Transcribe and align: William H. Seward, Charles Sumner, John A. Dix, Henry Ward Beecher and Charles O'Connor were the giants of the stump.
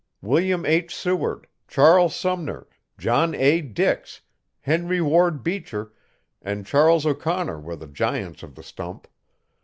William 0.23 0.65
H. 0.65 0.95
Seward, 0.95 1.45
Charles 1.67 2.15
Sumner, 2.15 2.65
John 2.97 3.35
A. 3.35 3.61
Dix, 3.61 4.21
Henry 4.61 4.99
Ward 4.99 5.43
Beecher 5.43 5.93
and 6.41 6.65
Charles 6.65 7.05
O'Connor 7.05 7.59
were 7.59 7.75
the 7.75 7.85
giants 7.85 8.41
of 8.41 8.55
the 8.55 8.63
stump. 8.63 9.07